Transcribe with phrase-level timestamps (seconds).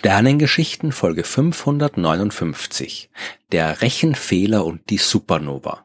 [0.00, 3.10] Sternengeschichten Folge 559
[3.52, 5.84] Der Rechenfehler und die Supernova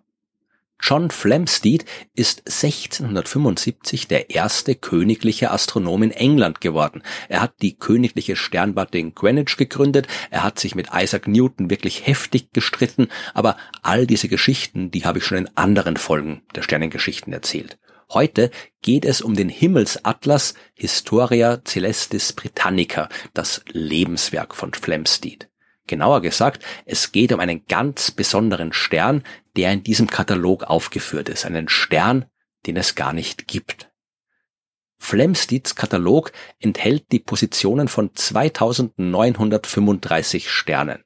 [0.80, 1.84] John Flamsteed
[2.14, 7.04] ist 1675 der erste königliche Astronom in England geworden.
[7.28, 12.08] Er hat die königliche Sternwarte in Greenwich gegründet, er hat sich mit Isaac Newton wirklich
[12.08, 17.34] heftig gestritten, aber all diese Geschichten, die habe ich schon in anderen Folgen der Sternengeschichten
[17.34, 17.78] erzählt.
[18.10, 18.52] Heute
[18.82, 25.50] geht es um den Himmelsatlas Historia Celestis Britannica, das Lebenswerk von Flamsteed.
[25.88, 29.24] Genauer gesagt, es geht um einen ganz besonderen Stern,
[29.56, 31.46] der in diesem Katalog aufgeführt ist.
[31.46, 32.26] Einen Stern,
[32.66, 33.92] den es gar nicht gibt.
[34.98, 41.05] Flamsteeds Katalog enthält die Positionen von 2935 Sternen.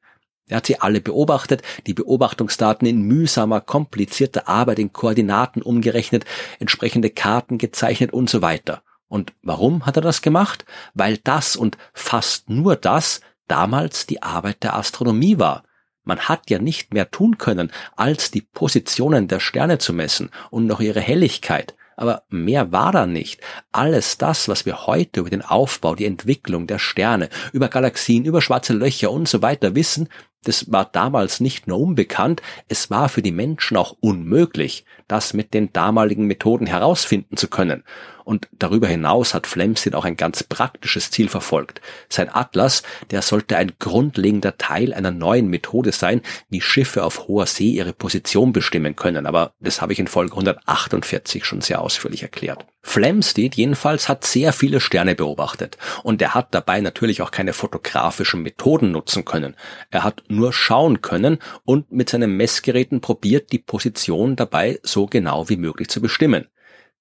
[0.50, 6.26] Er hat sie alle beobachtet, die Beobachtungsdaten in mühsamer, komplizierter Arbeit in Koordinaten umgerechnet,
[6.60, 8.82] entsprechende Karten gezeichnet und so weiter.
[9.08, 10.66] Und warum hat er das gemacht?
[10.94, 15.64] Weil das und fast nur das damals die Arbeit der Astronomie war.
[16.04, 20.66] Man hat ja nicht mehr tun können, als die Positionen der Sterne zu messen und
[20.66, 21.76] noch ihre Helligkeit.
[21.98, 23.42] Aber mehr war da nicht.
[23.74, 28.42] Alles das, was wir heute über den Aufbau, die Entwicklung der Sterne, über Galaxien, über
[28.42, 30.08] schwarze Löcher und so weiter wissen,
[30.44, 35.54] das war damals nicht nur unbekannt, es war für die Menschen auch unmöglich, das mit
[35.54, 37.84] den damaligen Methoden herausfinden zu können.
[38.30, 41.82] Und darüber hinaus hat Flemsteed auch ein ganz praktisches Ziel verfolgt.
[42.10, 47.48] Sein Atlas, der sollte ein grundlegender Teil einer neuen Methode sein, wie Schiffe auf hoher
[47.48, 49.26] See ihre Position bestimmen können.
[49.26, 52.68] Aber das habe ich in Folge 148 schon sehr ausführlich erklärt.
[52.82, 58.42] Flamsteed jedenfalls hat sehr viele Sterne beobachtet und er hat dabei natürlich auch keine fotografischen
[58.42, 59.56] Methoden nutzen können.
[59.92, 65.50] Er hat nur schauen können und mit seinen Messgeräten probiert, die Position dabei so genau
[65.50, 66.48] wie möglich zu bestimmen.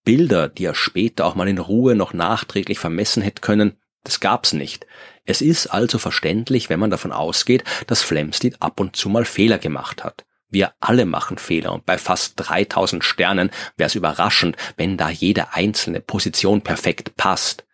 [0.04, 4.53] Bilder, die er später auch mal in Ruhe noch nachträglich vermessen hätte können, das gab's
[4.53, 4.86] nicht.
[5.26, 9.58] Es ist also verständlich, wenn man davon ausgeht, dass Flamsteed ab und zu mal Fehler
[9.58, 10.25] gemacht hat.
[10.48, 15.53] Wir alle machen Fehler und bei fast 3000 Sternen wäre es überraschend, wenn da jede
[15.53, 17.66] einzelne Position perfekt passt.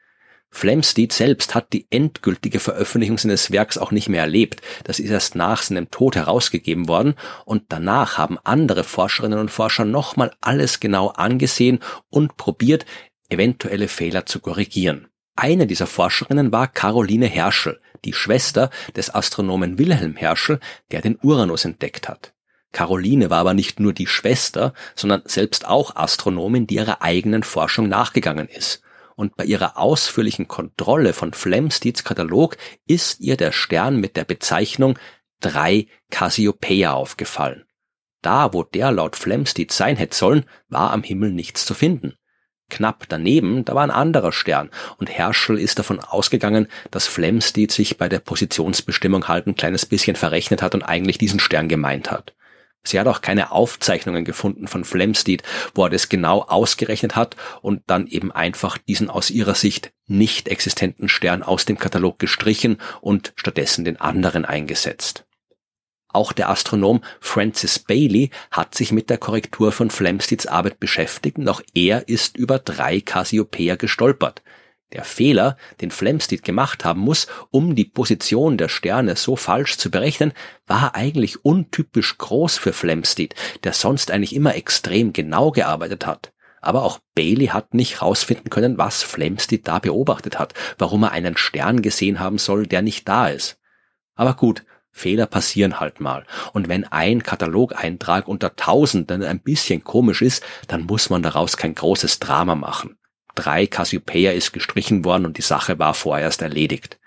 [0.55, 4.63] Flamsteed selbst hat die endgültige Veröffentlichung seines Werks auch nicht mehr erlebt.
[4.85, 9.85] Das ist erst nach seinem Tod herausgegeben worden und danach haben andere Forscherinnen und Forscher
[9.85, 12.87] nochmal alles genau angesehen und probiert,
[13.31, 15.09] eventuelle Fehler zu korrigieren.
[15.35, 20.61] Eine dieser Forscherinnen war Caroline Herschel, die Schwester des Astronomen Wilhelm Herschel,
[20.93, 22.33] der den Uranus entdeckt hat.
[22.71, 27.89] Caroline war aber nicht nur die Schwester, sondern selbst auch Astronomin, die ihrer eigenen Forschung
[27.89, 28.84] nachgegangen ist
[29.17, 34.99] und bei ihrer ausführlichen Kontrolle von Flamsteeds Katalog ist ihr der Stern mit der Bezeichnung
[35.41, 37.65] 3 Cassiopeia aufgefallen.
[38.23, 42.15] Da, wo der laut Flamsteed sein hätte sollen, war am Himmel nichts zu finden.
[42.71, 47.99] Knapp daneben, da war ein anderer Stern, und Herschel ist davon ausgegangen, dass Flamsteed sich
[47.99, 52.35] bei der Positionsbestimmung halt ein kleines bisschen verrechnet hat und eigentlich diesen Stern gemeint hat.
[52.87, 55.43] Sie hat auch keine Aufzeichnungen gefunden von Flamsteed,
[55.75, 60.49] wo er das genau ausgerechnet hat und dann eben einfach diesen aus ihrer Sicht nicht
[60.49, 65.25] existenten Stern aus dem Katalog gestrichen und stattdessen den anderen eingesetzt.
[66.09, 71.49] Auch der Astronom Francis Bailey hat sich mit der Korrektur von Flamsteeds Arbeit beschäftigt und
[71.49, 74.43] auch er ist über drei Cassiopeia gestolpert.
[74.95, 79.91] Der Fehler, den Flamsteed gemacht haben muss, um die Position der Sterne so falsch zu
[79.91, 80.33] berechnen,
[80.69, 83.35] war eigentlich untypisch groß für Flamsteed,
[83.65, 86.33] der sonst eigentlich immer extrem genau gearbeitet hat.
[86.61, 91.37] Aber auch Bailey hat nicht herausfinden können, was Flamsteed da beobachtet hat, warum er einen
[91.37, 93.59] Stern gesehen haben soll, der nicht da ist.
[94.15, 94.63] Aber gut,
[94.93, 96.25] Fehler passieren halt mal.
[96.53, 101.75] Und wenn ein Katalogeintrag unter Tausenden ein bisschen komisch ist, dann muss man daraus kein
[101.75, 102.97] großes Drama machen.
[103.35, 106.99] 3 Cassiopeia ist gestrichen worden und die Sache war vorerst erledigt.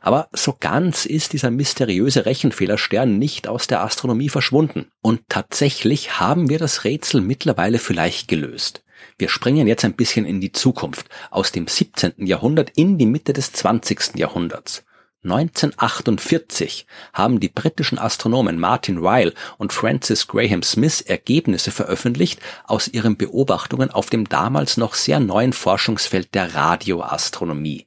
[0.00, 4.86] Aber so ganz ist dieser mysteriöse Rechenfehlerstern nicht aus der Astronomie verschwunden.
[5.02, 8.84] Und tatsächlich haben wir das Rätsel mittlerweile vielleicht gelöst.
[9.18, 12.26] Wir springen jetzt ein bisschen in die Zukunft, aus dem 17.
[12.26, 14.16] Jahrhundert in die Mitte des 20.
[14.16, 14.84] Jahrhunderts.
[15.30, 23.16] 1948 haben die britischen Astronomen Martin Ryle und Francis Graham Smith Ergebnisse veröffentlicht aus ihren
[23.16, 27.86] Beobachtungen auf dem damals noch sehr neuen Forschungsfeld der Radioastronomie.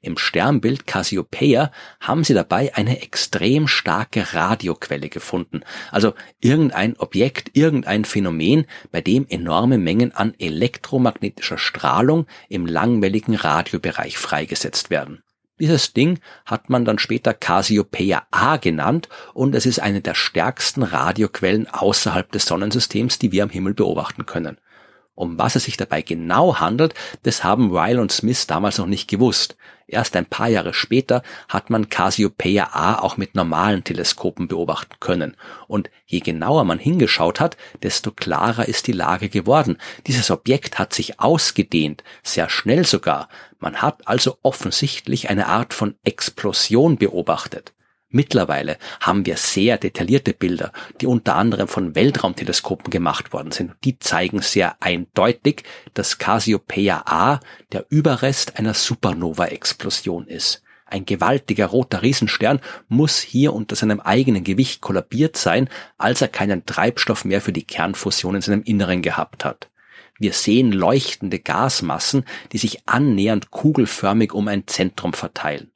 [0.00, 8.04] Im Sternbild Cassiopeia haben sie dabei eine extrem starke Radioquelle gefunden, also irgendein Objekt, irgendein
[8.04, 15.24] Phänomen, bei dem enorme Mengen an elektromagnetischer Strahlung im langwelligen Radiobereich freigesetzt werden.
[15.58, 20.82] Dieses Ding hat man dann später Cassiopeia A genannt und es ist eine der stärksten
[20.82, 24.58] Radioquellen außerhalb des Sonnensystems, die wir am Himmel beobachten können.
[25.16, 29.08] Um was es sich dabei genau handelt, das haben Ryle und Smith damals noch nicht
[29.08, 29.56] gewusst.
[29.88, 35.36] Erst ein paar Jahre später hat man Cassiopeia A auch mit normalen Teleskopen beobachten können.
[35.68, 39.78] Und je genauer man hingeschaut hat, desto klarer ist die Lage geworden.
[40.06, 43.28] Dieses Objekt hat sich ausgedehnt, sehr schnell sogar.
[43.58, 47.72] Man hat also offensichtlich eine Art von Explosion beobachtet.
[48.08, 53.72] Mittlerweile haben wir sehr detaillierte Bilder, die unter anderem von Weltraumteleskopen gemacht worden sind.
[53.82, 57.40] Die zeigen sehr eindeutig, dass Cassiopeia A
[57.72, 60.62] der Überrest einer Supernova-Explosion ist.
[60.88, 65.68] Ein gewaltiger roter Riesenstern muss hier unter seinem eigenen Gewicht kollabiert sein,
[65.98, 69.68] als er keinen Treibstoff mehr für die Kernfusion in seinem Inneren gehabt hat.
[70.18, 75.72] Wir sehen leuchtende Gasmassen, die sich annähernd kugelförmig um ein Zentrum verteilen.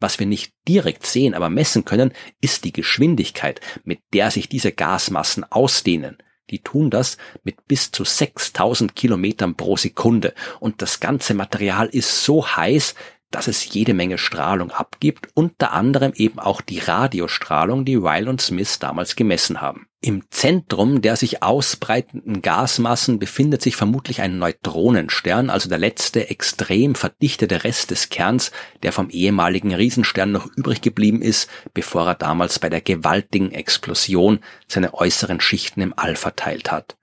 [0.00, 4.72] Was wir nicht direkt sehen, aber messen können, ist die Geschwindigkeit, mit der sich diese
[4.72, 6.18] Gasmassen ausdehnen.
[6.50, 12.24] Die tun das mit bis zu 6000 Kilometern pro Sekunde und das ganze Material ist
[12.24, 12.94] so heiß,
[13.30, 18.40] dass es jede Menge Strahlung abgibt, unter anderem eben auch die Radiostrahlung, die Ryle und
[18.40, 19.87] Smith damals gemessen haben.
[20.00, 26.94] Im Zentrum der sich ausbreitenden Gasmassen befindet sich vermutlich ein Neutronenstern, also der letzte extrem
[26.94, 28.52] verdichtete Rest des Kerns,
[28.84, 34.38] der vom ehemaligen Riesenstern noch übrig geblieben ist, bevor er damals bei der gewaltigen Explosion
[34.68, 36.96] seine äußeren Schichten im All verteilt hat.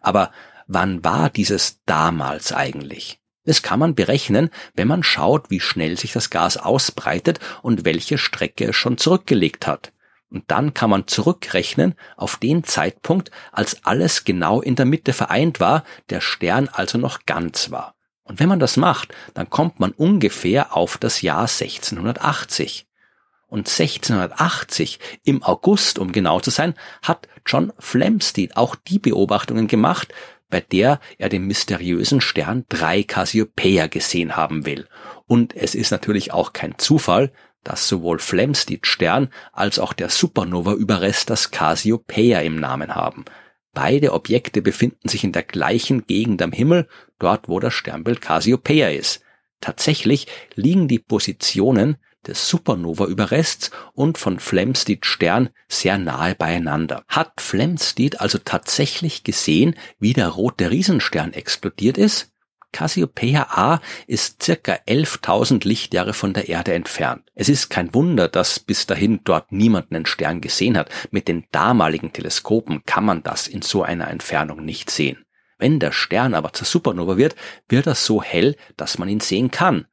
[0.00, 0.30] Aber
[0.68, 3.18] wann war dieses damals eigentlich?
[3.44, 8.18] Das kann man berechnen, wenn man schaut, wie schnell sich das Gas ausbreitet und welche
[8.18, 9.92] Strecke es schon zurückgelegt hat.
[10.30, 15.60] Und dann kann man zurückrechnen auf den Zeitpunkt, als alles genau in der Mitte vereint
[15.60, 17.94] war, der Stern also noch ganz war.
[18.24, 22.86] Und wenn man das macht, dann kommt man ungefähr auf das Jahr 1680.
[23.46, 30.12] Und 1680, im August um genau zu sein, hat John Flamsteed auch die Beobachtungen gemacht,
[30.50, 34.88] bei der er den mysteriösen Stern 3 Cassiopeia gesehen haben will.
[35.26, 37.32] Und es ist natürlich auch kein Zufall,
[37.66, 43.24] dass sowohl Flamsteed Stern als auch der Supernova-Überrest das Cassiopeia im Namen haben.
[43.74, 48.90] Beide Objekte befinden sich in der gleichen Gegend am Himmel, dort wo das Sternbild Cassiopeia
[48.90, 49.20] ist.
[49.60, 57.04] Tatsächlich liegen die Positionen des Supernova-Überrests und von Flamsteed Stern sehr nahe beieinander.
[57.08, 62.32] Hat Flamsteed also tatsächlich gesehen, wie der rote Riesenstern explodiert ist?
[62.72, 67.22] Cassiopeia A ist circa 11.000 Lichtjahre von der Erde entfernt.
[67.34, 70.90] Es ist kein Wunder, dass bis dahin dort niemand einen Stern gesehen hat.
[71.10, 75.24] Mit den damaligen Teleskopen kann man das in so einer Entfernung nicht sehen.
[75.58, 77.34] Wenn der Stern aber zur Supernova wird,
[77.68, 79.86] wird er so hell, dass man ihn sehen kann.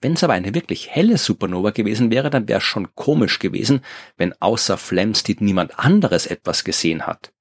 [0.00, 3.82] Wenn es aber eine wirklich helle Supernova gewesen wäre, dann wäre es schon komisch gewesen,
[4.16, 7.32] wenn außer Flamsteed niemand anderes etwas gesehen hat.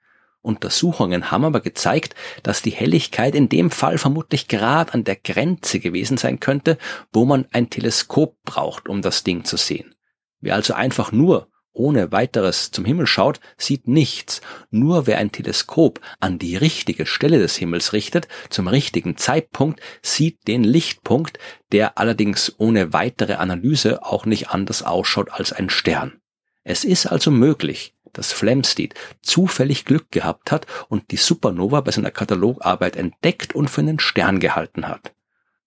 [0.49, 5.79] Untersuchungen haben aber gezeigt, dass die Helligkeit in dem Fall vermutlich gerade an der Grenze
[5.79, 6.77] gewesen sein könnte,
[7.13, 9.93] wo man ein Teleskop braucht, um das Ding zu sehen.
[10.41, 14.41] Wer also einfach nur ohne weiteres zum Himmel schaut, sieht nichts.
[14.71, 20.47] Nur wer ein Teleskop an die richtige Stelle des Himmels richtet, zum richtigen Zeitpunkt, sieht
[20.47, 21.37] den Lichtpunkt,
[21.71, 26.19] der allerdings ohne weitere Analyse auch nicht anders ausschaut als ein Stern.
[26.63, 32.11] Es ist also möglich, dass Flamsteed zufällig Glück gehabt hat und die Supernova bei seiner
[32.11, 35.13] Katalogarbeit entdeckt und für einen Stern gehalten hat.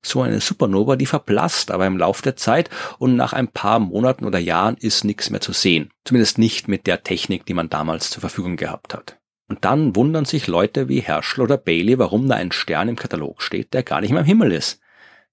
[0.05, 4.25] So eine Supernova, die verblasst aber im Lauf der Zeit und nach ein paar Monaten
[4.25, 5.91] oder Jahren ist nichts mehr zu sehen.
[6.05, 9.19] Zumindest nicht mit der Technik, die man damals zur Verfügung gehabt hat.
[9.49, 13.43] Und dann wundern sich Leute wie Herschel oder Bailey, warum da ein Stern im Katalog
[13.43, 14.82] steht, der gar nicht mehr im Himmel ist.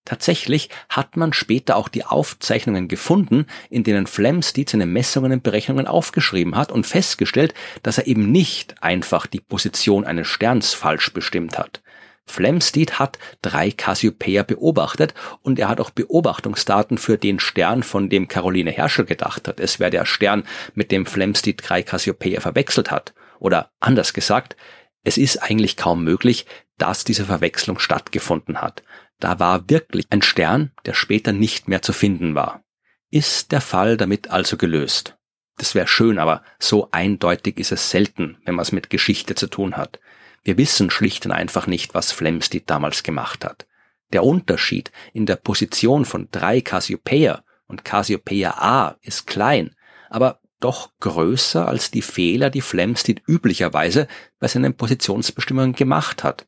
[0.05, 5.87] Tatsächlich hat man später auch die Aufzeichnungen gefunden, in denen Flamsteed seine Messungen und Berechnungen
[5.87, 7.53] aufgeschrieben hat und festgestellt,
[7.83, 11.81] dass er eben nicht einfach die Position eines Sterns falsch bestimmt hat.
[12.29, 18.27] Flamsteed hat drei Cassiopeia beobachtet und er hat auch Beobachtungsdaten für den Stern, von dem
[18.27, 19.59] Caroline Herschel gedacht hat.
[19.59, 20.43] Es wäre der Stern,
[20.75, 23.13] mit dem Flamsteed drei Cassiopeia verwechselt hat.
[23.39, 24.55] Oder anders gesagt,
[25.03, 26.45] es ist eigentlich kaum möglich,
[26.77, 28.83] dass diese Verwechslung stattgefunden hat.
[29.19, 32.63] Da war wirklich ein Stern, der später nicht mehr zu finden war.
[33.11, 35.17] Ist der Fall damit also gelöst?
[35.57, 39.47] Das wäre schön, aber so eindeutig ist es selten, wenn man es mit Geschichte zu
[39.47, 39.99] tun hat.
[40.43, 43.67] Wir wissen schlicht und einfach nicht, was Flamsteed damals gemacht hat.
[44.13, 49.75] Der Unterschied in der Position von drei Cassiopeia und Cassiopeia A ist klein,
[50.09, 54.07] aber doch größer als die Fehler, die Flamsteed üblicherweise
[54.39, 56.47] bei seinen Positionsbestimmungen gemacht hat.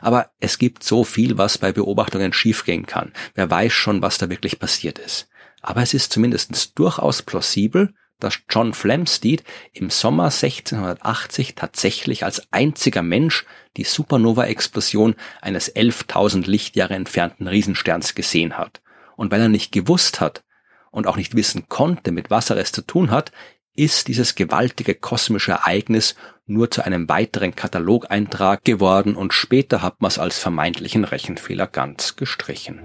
[0.00, 3.12] Aber es gibt so viel, was bei Beobachtungen schiefgehen kann.
[3.34, 5.28] Wer weiß schon, was da wirklich passiert ist.
[5.62, 13.02] Aber es ist zumindest durchaus plausibel, dass John Flamsteed im Sommer 1680 tatsächlich als einziger
[13.02, 13.46] Mensch
[13.76, 18.82] die Supernova-Explosion eines 11.000 Lichtjahre entfernten Riesensterns gesehen hat.
[19.16, 20.44] Und weil er nicht gewusst hat
[20.90, 23.32] und auch nicht wissen konnte, mit was er es zu tun hat,
[23.74, 26.16] ist dieses gewaltige kosmische Ereignis
[26.50, 32.16] nur zu einem weiteren Katalogeintrag geworden und später hat man es als vermeintlichen Rechenfehler ganz
[32.16, 32.80] gestrichen.